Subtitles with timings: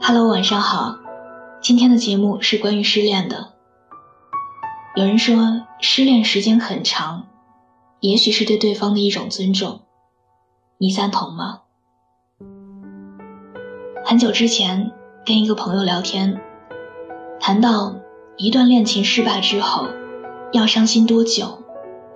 [0.00, 0.96] Hello，晚上好。
[1.60, 3.52] 今天的节目是关于失恋的。
[4.94, 7.26] 有人说，失恋时间很长，
[8.00, 9.80] 也许是对对方的一种尊重。
[10.78, 11.62] 你赞同吗？
[14.04, 14.92] 很久之前
[15.26, 16.40] 跟一个朋友聊天，
[17.40, 17.96] 谈到
[18.36, 19.88] 一段恋情失败之后，
[20.52, 21.62] 要伤心多久，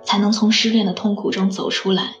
[0.03, 2.15] 才能从失恋的痛苦中走出来？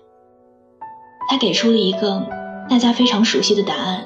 [1.29, 2.27] 他给出了一个
[2.69, 4.05] 大家非常熟悉的答案。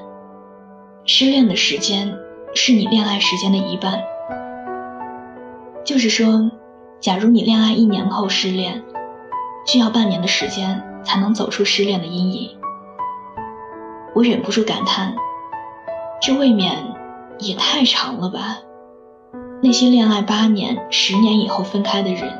[1.09, 2.13] 失恋的时间
[2.53, 4.03] 是你恋爱时间的一半，
[5.85, 6.51] 就是说，
[6.99, 8.83] 假如你恋爱一年后失恋，
[9.65, 12.49] 需要半年的时间才能走出失恋的阴影。
[14.13, 15.15] 我忍不住感叹，
[16.21, 16.75] 这未免
[17.39, 18.57] 也太长了吧？
[19.63, 22.37] 那些恋爱八年、十年以后分开的人，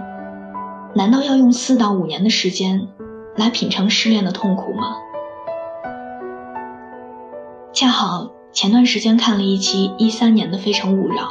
[0.94, 2.90] 难道要用四到五年的时间
[3.38, 4.98] 来品尝失恋的痛苦吗？
[7.72, 8.37] 恰好。
[8.58, 11.25] 前段时间看了一期一三年的《非诚勿扰》，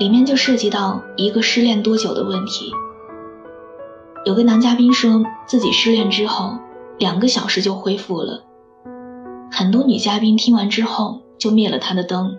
[0.00, 2.72] 里面就涉及到一个失恋多久的问题。
[4.26, 6.58] 有个男嘉宾说自己失恋之后
[6.98, 8.42] 两个小时就恢复了，
[9.52, 12.36] 很多女嘉宾听完之后就灭了他的灯。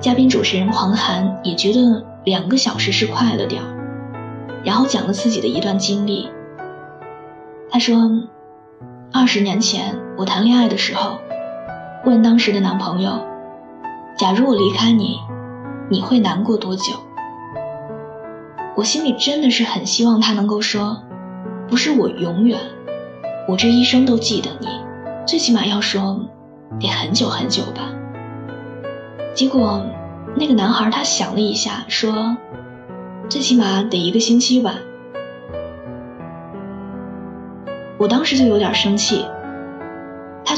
[0.00, 6.28] 嘉宾主持人黄涵也觉得两个小时是快了点儿，然后讲了自己的一段经历。
[7.70, 7.96] 他说，
[9.12, 11.20] 二十年前我谈恋爱的时候。
[12.04, 13.24] 问当时的男朋友
[14.18, 15.20] ：“假如我离开你，
[15.88, 16.94] 你会难过多久？”
[18.74, 21.00] 我心里真的是很希望他能够说
[21.70, 22.58] ：“不是我永远，
[23.46, 24.66] 我这一生都记得你。”
[25.24, 26.18] 最起码要说
[26.80, 27.88] 得很久很久吧。
[29.32, 29.86] 结果
[30.34, 32.36] 那个男孩他想了一下，说
[33.30, 34.74] ：“最起码得一个星期吧。”
[37.96, 39.24] 我当时就有点生气。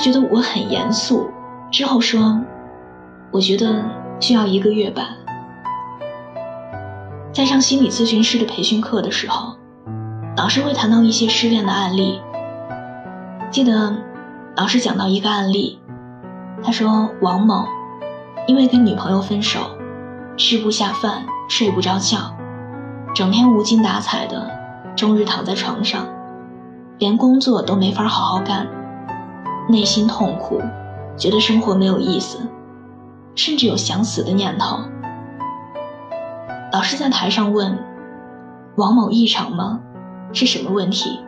[0.05, 1.31] 觉得我很严肃，
[1.71, 2.39] 之后说
[3.33, 3.83] ：“我觉得
[4.21, 5.09] 需要一个月吧。”
[7.33, 9.57] 在上心理咨询师的培训课的时候，
[10.37, 12.21] 老师会谈到一些失恋的案例。
[13.51, 13.97] 记得
[14.55, 15.81] 老师讲到一个案例，
[16.63, 17.65] 他说王某
[18.47, 19.59] 因为跟女朋友分手，
[20.37, 22.19] 吃不下饭，睡不着觉，
[23.15, 24.51] 整天无精打采的，
[24.95, 26.07] 终日躺在床上，
[26.99, 28.69] 连工作都没法好好干。
[29.69, 30.61] 内心痛苦，
[31.17, 32.39] 觉得生活没有意思，
[33.35, 34.79] 甚至有想死的念头。
[36.73, 37.79] 老师在台上问
[38.77, 39.81] ：“王某异常吗？
[40.33, 41.21] 是什么问题？”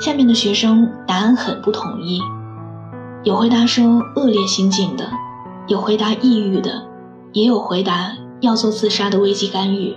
[0.00, 2.20] 下面的学生答案很不统一，
[3.22, 5.08] 有回答说恶劣心境的，
[5.68, 6.82] 有回答抑郁的，
[7.32, 8.10] 也有回答
[8.40, 9.96] 要做自杀的危机干预。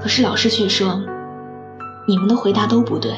[0.00, 1.00] 可是老师却说
[2.08, 3.12] ：“你们的回答都不对。”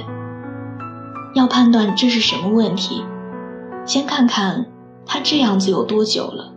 [1.35, 3.05] 要判断这是什么问题，
[3.85, 4.67] 先看看
[5.07, 6.53] 他这样子有多久了。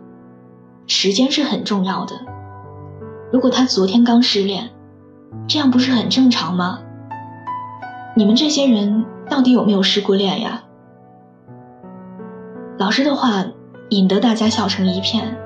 [0.86, 2.14] 时间是很重要的。
[3.32, 4.70] 如果他昨天刚失恋，
[5.48, 6.80] 这样不是很正常吗？
[8.16, 10.64] 你们这些人到底有没有失过恋呀？
[12.78, 13.46] 老师的话
[13.90, 15.36] 引得大家笑成一片。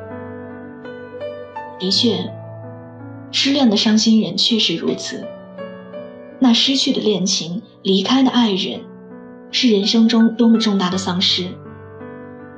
[1.78, 2.33] 的确，
[3.31, 5.25] 失恋的伤心人确实如此。
[6.41, 8.81] 那失去的恋情，离开的爱人。
[9.50, 11.56] 是人生中多么重大的丧失，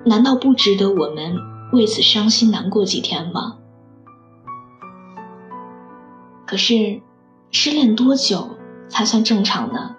[0.05, 1.37] 难道不值得我们
[1.73, 3.57] 为此伤心难过几天吗？
[6.47, 7.01] 可是，
[7.53, 8.57] 失恋多久
[8.89, 9.95] 才算正常呢？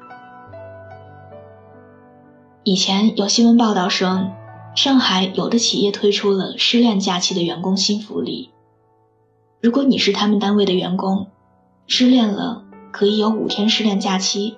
[2.63, 4.31] 以前有新闻报道说，
[4.75, 8.51] 上海有的企业推出了失恋假期的员工新福利，
[9.61, 11.27] 如果你是他们单位的员工，
[11.87, 14.57] 失恋了可以有五天失恋假期。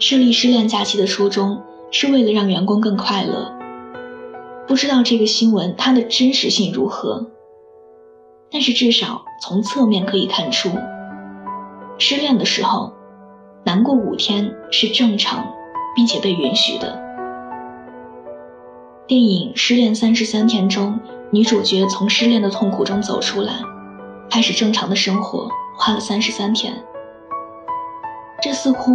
[0.00, 1.60] 设立失恋假期的初衷
[1.90, 3.52] 是为了让员工更快乐。
[4.66, 7.30] 不知道这个新闻它的真实性如何，
[8.50, 10.70] 但是至少从侧面可以看出，
[11.98, 12.92] 失恋的时候
[13.64, 15.52] 难过五天是正常
[15.96, 16.96] 并且被允许的。
[19.08, 21.00] 电影《失恋三十三天》中，
[21.32, 23.54] 女主角从失恋的痛苦中走出来，
[24.30, 26.84] 开始正常的生活，花了三十三天。
[28.40, 28.92] 这似乎。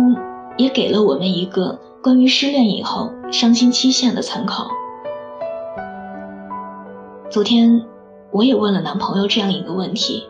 [0.57, 4.67] 也给了我们一个关于失恋以后伤心期限的参考。
[7.29, 7.83] 昨天，
[8.31, 10.27] 我也问了男朋友这样一个问题。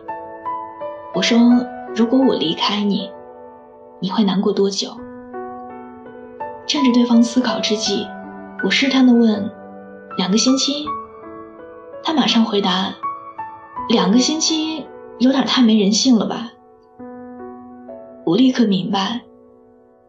[1.14, 1.38] 我说
[1.94, 3.10] ：“如果我离开你，
[4.00, 4.88] 你会难过多久？”
[6.66, 8.06] 趁着对方思考之际，
[8.64, 9.50] 我试探的问
[10.16, 10.86] ：“两个星期？”
[12.02, 12.94] 他马上回答
[13.90, 14.86] ：“两个星期
[15.18, 16.52] 有点太没人性了吧？”
[18.24, 19.20] 我立刻明白。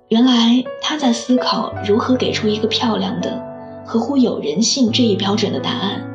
[0.10, 3.44] 原来他在思考如何给出一个漂亮的、
[3.86, 6.08] 合乎有人性这一标准的答案。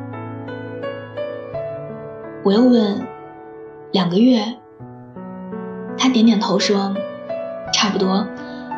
[2.43, 3.05] 我又问
[3.91, 4.41] ：“两个月？”
[5.99, 6.95] 他点点头说
[7.73, 8.25] ：“差不多。”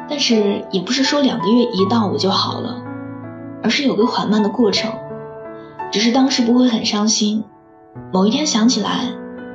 [0.09, 2.83] 但是也不是说两个月一到我就好了，
[3.63, 4.91] 而是有个缓慢的过程。
[5.91, 7.43] 只是当时不会很伤心，
[8.11, 9.13] 某一天想起来，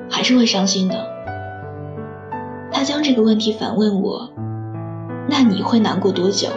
[0.08, 1.04] 还是会伤心的。
[2.70, 4.30] 他将这个问题反问我
[5.28, 6.48] ：“那你会难过多久？”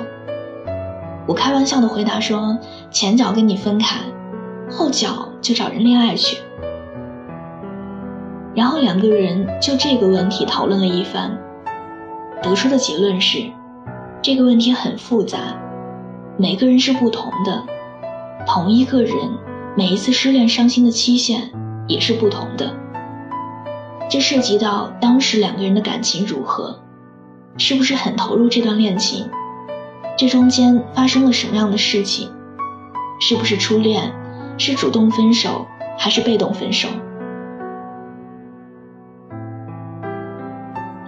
[1.28, 2.58] 我开玩笑的回答说
[2.90, 3.98] ：“前脚跟你分开，
[4.70, 6.38] 后脚就找人恋爱去。”
[8.56, 11.38] 然后两个人就这个问题讨论了一番，
[12.42, 13.44] 得出的结论是。
[14.24, 15.40] 这个问题很复杂，
[16.38, 17.64] 每个人是不同的，
[18.46, 19.16] 同一个人
[19.76, 21.50] 每一次失恋伤心的期限
[21.88, 22.72] 也是不同的。
[24.10, 26.82] 这涉及到当时两个人的感情如何，
[27.58, 29.30] 是不是很投入这段恋情，
[30.18, 32.30] 这中间发生了什么样的事情，
[33.20, 34.14] 是不是初恋，
[34.58, 35.66] 是主动分手
[35.98, 36.88] 还是被动分手？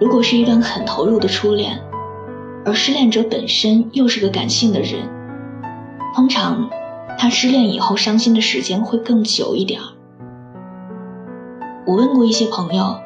[0.00, 1.80] 如果是一段很投入的初恋。
[2.66, 5.06] 而失恋者本身又是个感性的人，
[6.14, 6.70] 通常
[7.18, 9.84] 他失恋以后伤心的时间会更久一点儿。
[11.86, 12.96] 我问过一些朋友，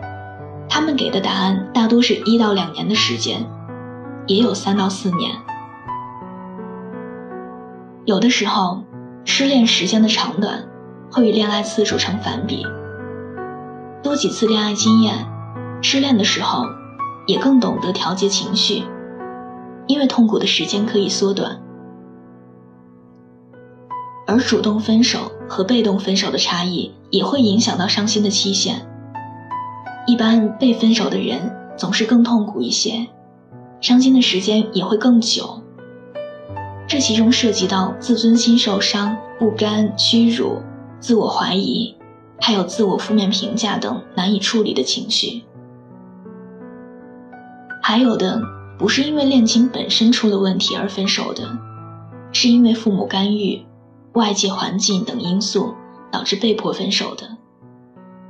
[0.69, 3.45] 他们给的答案大多是一到两年的时间，
[4.27, 5.33] 也有三到四年。
[8.05, 8.85] 有的时候，
[9.25, 10.67] 失恋时间的长短
[11.11, 12.67] 会与恋爱次数成反比。
[14.03, 15.27] 多几次恋爱经验，
[15.83, 16.65] 失恋的时候
[17.27, 18.85] 也更懂得调节情绪。
[19.87, 21.61] 因为痛苦的时间可以缩短，
[24.27, 28.88] 而主动分手和被动分手的差异也会影响到伤心的期限。
[30.09, 33.07] 一般被分手的人总是更痛苦一些，
[33.79, 35.63] 伤心的时间也会更久。
[36.87, 40.63] 这其中涉及到自尊心受伤、不甘、屈辱、
[40.99, 41.95] 自我怀疑，
[42.41, 45.43] 还有自我负面评价等难以处理的情绪，
[47.83, 48.41] 还有的。
[48.79, 51.59] 不是因为恋情本身出了问题而分手的，
[52.33, 53.67] 是因为父母干预、
[54.13, 55.75] 外界环境等因素
[56.11, 57.37] 导致被迫分手的，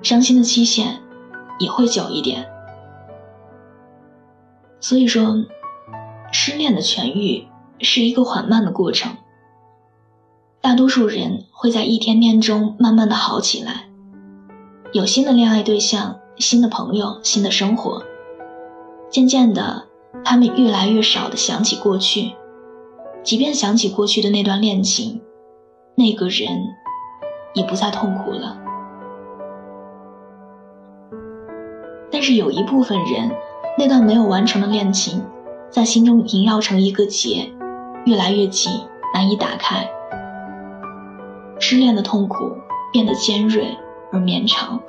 [0.02, 1.00] 伤心的期限
[1.58, 2.48] 也会久一点。
[4.80, 5.44] 所以说，
[6.32, 7.48] 失恋的痊愈
[7.80, 9.16] 是一个缓慢的过程。
[10.60, 13.88] 大多数人会在一天天中慢慢的好起来，
[14.92, 18.02] 有新的恋爱对象、新的朋友、新的生活，
[19.10, 19.84] 渐渐的。
[20.24, 22.32] 他们越来越少的想起过去，
[23.22, 25.20] 即便想起过去的那段恋情，
[25.94, 26.48] 那个人
[27.54, 28.58] 也不再痛苦了。
[32.18, 33.30] 但是有一部分人，
[33.78, 35.24] 那段没有完成的恋情，
[35.70, 37.52] 在心中萦绕成一个结，
[38.06, 38.72] 越来越紧，
[39.14, 39.88] 难以打开。
[41.60, 42.56] 失恋的痛苦
[42.92, 43.68] 变得尖锐
[44.10, 44.80] 而绵长。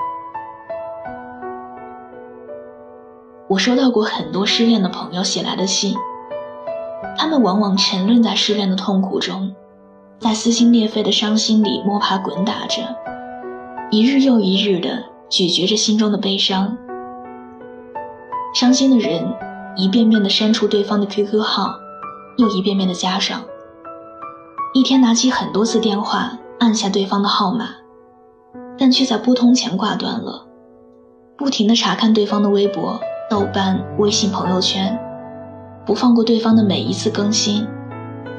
[3.48, 5.94] 我收到过很多失恋的朋友写来的信，
[7.16, 9.54] 他们往往沉沦在失恋的痛苦中，
[10.18, 12.82] 在撕心裂肺的伤心里摸爬滚打着，
[13.92, 16.76] 一日又一日的咀嚼着心中的悲伤。
[18.60, 19.24] 伤心的人
[19.78, 21.80] 一遍遍的删除对方的 QQ 号，
[22.36, 23.42] 又一遍遍的加上，
[24.74, 27.70] 一天拿起很多次电话按下对方的号码，
[28.78, 30.46] 但却在拨通前挂断了，
[31.38, 33.00] 不停的查看对方的微博。
[33.30, 35.00] 豆瓣、微信朋友圈，
[35.86, 37.66] 不放过对方的每一次更新，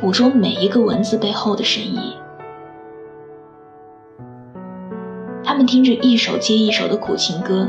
[0.02, 2.14] 捕捉每一个文字背后的深意。
[5.42, 7.66] 他们听着一首接一首的苦情歌，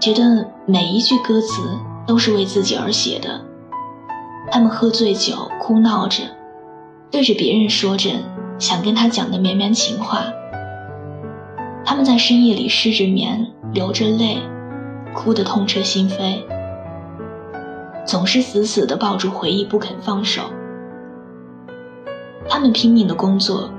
[0.00, 1.62] 觉得每一句歌词
[2.06, 3.40] 都是为自己而写的。
[4.50, 6.22] 他们喝醉酒，哭闹着，
[7.10, 8.10] 对着别人说着
[8.58, 10.24] 想跟他讲的绵绵情话。
[11.84, 14.38] 他们在深夜里失着眠，流着泪。
[15.14, 16.42] 哭得痛彻心扉，
[18.04, 20.42] 总是死死地抱住回忆不肯放手。
[22.48, 23.70] 他们拼命的工作，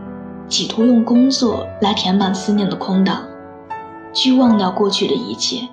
[0.47, 3.23] 企图用工作来填满思念的空档，
[4.13, 5.67] 去忘掉过去的一切。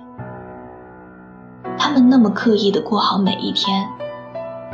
[1.93, 3.87] 他们那么刻意的过好每一天，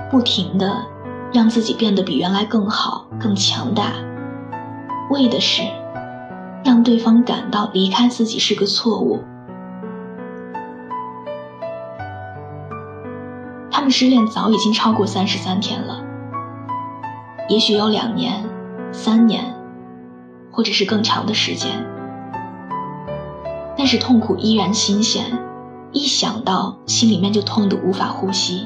[0.10, 0.86] 不停的
[1.34, 3.92] 让自己变得比原来更好、更强大，
[5.10, 5.64] 为的是
[6.64, 9.20] 让对方感到离开自己是个错误。
[13.70, 16.02] 他们失恋早已经超过三十三天了，
[17.50, 18.46] 也许有两年、
[18.94, 19.44] 三年，
[20.54, 21.86] 或者是更长的时间。
[23.78, 25.26] 但是痛苦依然新鲜，
[25.92, 28.64] 一想到心里面就痛得无法呼吸，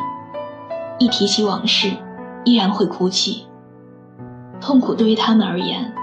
[1.00, 1.92] 一提起往事，
[2.44, 3.48] 依然会哭泣。
[4.60, 5.94] 痛苦对于他们而言，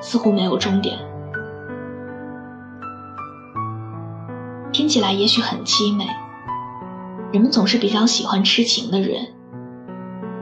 [0.00, 0.98] 似乎没有终点。
[4.72, 6.06] 听起来也许很凄美。
[7.32, 9.26] 人们总是比较喜欢痴情的人。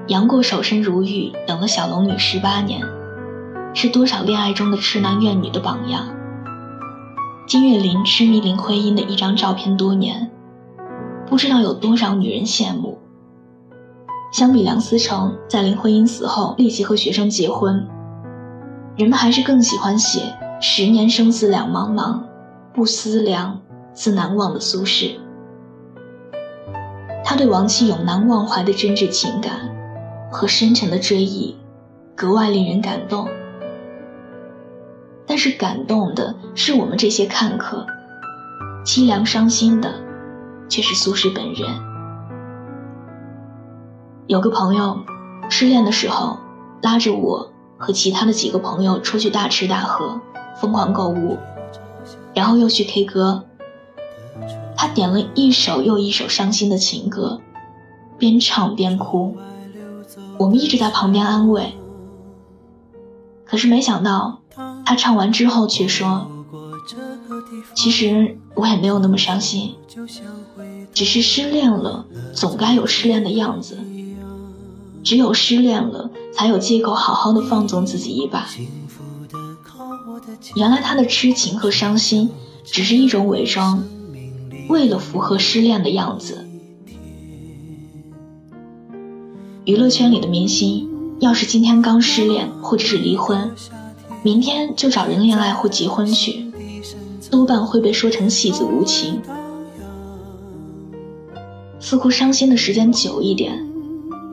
[0.09, 2.87] 杨过守身如玉，等了小龙女十八年，
[3.75, 6.16] 是多少恋爱中的痴男怨女的榜样。
[7.47, 10.33] 金岳霖痴迷林徽因的一张照片多年，
[11.27, 12.99] 不知道有多少女人羡慕。
[14.33, 17.87] 相比梁思成在林徽因死后立即和学生结婚，
[18.97, 22.21] 人们还是更喜欢写“十年生死两茫茫，
[22.75, 23.61] 不思量，
[23.93, 25.13] 自难忘”的苏轼。
[27.25, 29.73] 他对亡妻永难忘怀的真挚情感。
[30.29, 31.57] 和深沉的追忆，
[32.17, 33.29] 格外令人感动。
[35.37, 37.87] 但是感动的是我们这些看客，
[38.87, 39.93] 凄凉伤心的
[40.67, 41.69] 却是苏轼本人。
[44.29, 45.01] 有个朋友
[45.51, 46.39] 失恋的时候，
[46.81, 50.19] 拉着我和其他的几个朋友出去大吃大喝，
[50.59, 51.37] 疯狂购物，
[52.33, 53.45] 然后又去 K 歌。
[54.75, 57.43] 他点了一首又一首伤心的情歌，
[58.17, 59.37] 边唱边哭。
[60.39, 61.75] 我们一直在旁边安慰，
[63.45, 64.39] 可是没想到，
[64.87, 66.31] 他唱完之后却说
[67.75, 69.75] ：“其实我也没有那么伤心，
[70.95, 73.79] 只是失恋了，总该有失恋的样子。
[75.03, 78.47] 只有失恋了，才有借口好好的放纵自己一把。
[80.55, 82.31] 原来他的痴情和伤心，
[82.65, 83.83] 只是一种伪装，
[84.69, 86.47] 为了符合失恋的样子。”
[89.65, 90.89] 娱乐圈里的明星，
[91.19, 93.53] 要是今天刚失恋或者是离婚，
[94.27, 96.51] 明天就找人恋爱或结婚去，
[97.31, 99.23] 多半会被说成戏子无情。
[101.79, 103.65] 似乎伤心的时间久一点，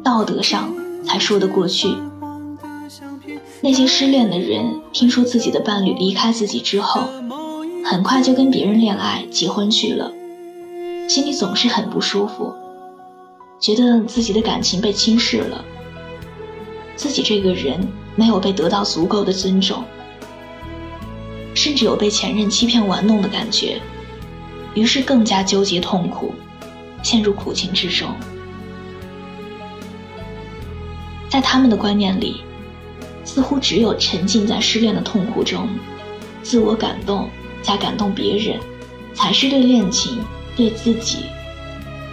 [0.04, 0.74] 道德上
[1.06, 1.90] 才说得过去。
[3.62, 7.04] 那些失恋的人，听说自己的伴侣离开自己之后，
[7.86, 10.12] 很快就跟别人恋爱结婚去了，
[11.08, 12.52] 心里总是很不舒服。
[13.60, 15.64] 觉得自己的感情被轻视了，
[16.96, 19.84] 自己这个人没有被得到足够的尊重，
[21.54, 23.82] 甚至有被前任欺骗玩弄的感觉，
[24.74, 26.34] 于是更加纠结痛苦，
[27.02, 28.10] 陷入苦情之中。
[31.30, 32.42] 在他们的观念里，
[33.24, 35.70] 似乎只有沉浸在失恋的痛苦中，
[36.42, 37.30] 自我感动
[37.62, 38.60] 加感动别人，
[39.14, 40.20] 才是对恋情、
[40.56, 41.26] 对自己、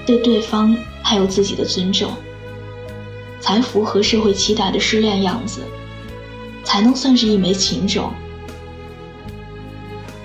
[0.07, 0.77] 对对方。
[1.03, 2.13] 还有自己的尊重，
[3.41, 5.63] 才符合社会期待的失恋样子，
[6.71, 8.13] 才能算是一枚情种。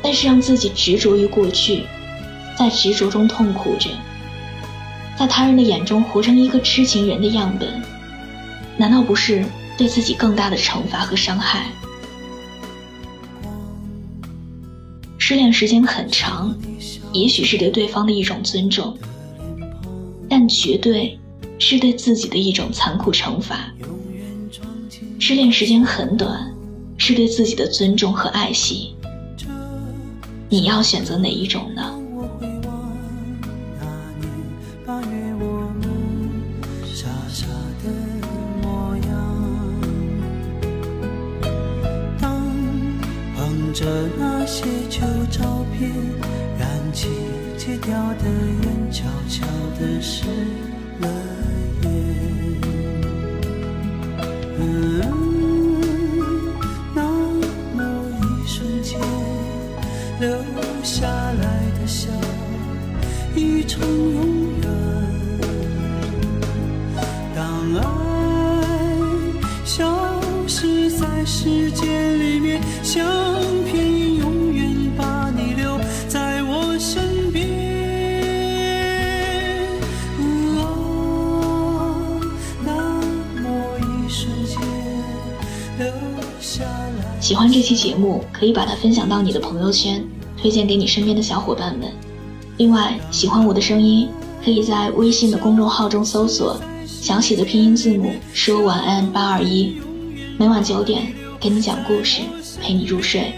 [0.04, 1.86] 但是让自己执着于过去，
[2.56, 3.90] 在执着中痛苦着，
[5.18, 7.82] 在他人的眼中活成一个痴情人的样本，
[8.78, 9.44] 难道不是
[9.76, 11.66] 对自己更大的惩罚和伤害？
[15.18, 16.56] 失恋时间很长，
[17.12, 18.96] 也许是对对方的一种尊重。
[20.30, 21.20] 但绝对
[21.58, 23.74] 是对自己的一种残酷惩罚。
[25.20, 26.54] 失恋时间很短，
[26.98, 28.96] 是对自己的尊重和爱惜。
[30.50, 32.02] 你要选择哪一种呢？
[43.74, 43.86] 着
[44.18, 45.92] 那些旧照片，
[46.58, 47.10] 燃起。
[47.58, 48.26] 戒掉的
[48.64, 49.46] 烟，悄悄
[49.78, 50.28] 地失
[51.02, 51.10] 了
[51.84, 52.45] 烟。
[54.68, 55.02] 嗯，
[56.96, 57.04] 那
[57.76, 57.80] 么
[58.22, 59.00] 一瞬间
[60.20, 60.28] 留
[60.84, 61.44] 下来
[61.80, 62.10] 的笑，
[63.36, 63.82] 已成
[64.14, 64.55] 永
[87.26, 90.08] 喜欢这期节目，可以把它分享到你的朋友圈，
[90.40, 91.92] 推荐给你身边的小伙伴们。
[92.58, 94.08] 另外，喜欢我的声音，
[94.44, 96.56] 可以在微信的公众号中搜索
[96.86, 99.76] 小写的拼音字母说晚安八二一，
[100.38, 102.22] 每晚九点给你讲故事，
[102.62, 103.34] 陪你入睡。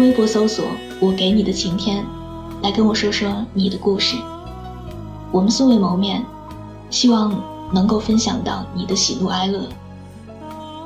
[0.00, 0.64] 微博搜索
[0.98, 2.04] 我给你的晴天，
[2.60, 4.16] 来跟我说说你的故事。
[5.30, 6.24] 我们素未谋面，
[6.90, 7.40] 希望
[7.72, 9.60] 能够分享到你的喜怒哀乐。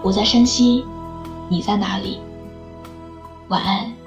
[0.03, 0.85] 我在山西。
[1.49, 2.21] 你在哪里？
[3.49, 3.98] 晚安。